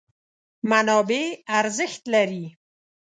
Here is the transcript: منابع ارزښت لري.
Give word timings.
منابع 0.69 1.23
ارزښت 1.59 2.01
لري. 2.13 2.45